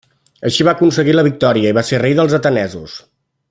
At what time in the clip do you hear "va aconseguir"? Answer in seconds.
0.67-1.13